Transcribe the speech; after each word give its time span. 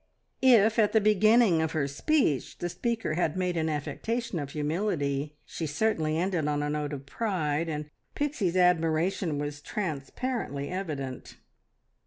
If 0.41 0.79
at 0.79 0.93
the 0.93 0.99
beginning 0.99 1.61
of 1.61 1.73
her 1.73 1.87
speech 1.87 2.57
the 2.57 2.69
speaker 2.69 3.13
had 3.13 3.37
made 3.37 3.55
an 3.55 3.69
affectation 3.69 4.39
of 4.39 4.49
humility, 4.49 5.35
she 5.45 5.67
certainly 5.67 6.17
ended 6.17 6.47
on 6.47 6.63
a 6.63 6.71
note 6.71 6.91
of 6.93 7.05
pride, 7.05 7.69
and 7.69 7.87
Pixie's 8.15 8.57
admiration 8.57 9.37
was 9.37 9.61
transparently 9.61 10.69
evident. 10.71 11.37